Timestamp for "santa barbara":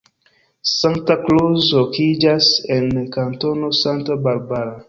3.85-4.77